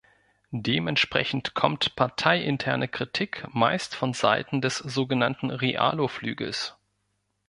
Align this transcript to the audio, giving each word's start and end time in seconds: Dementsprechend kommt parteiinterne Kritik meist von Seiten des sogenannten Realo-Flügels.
Dementsprechend 0.55 1.53
kommt 1.53 1.95
parteiinterne 1.95 2.87
Kritik 2.87 3.45
meist 3.53 3.93
von 3.93 4.13
Seiten 4.13 4.59
des 4.59 4.77
sogenannten 4.79 5.51
Realo-Flügels. 5.51 6.75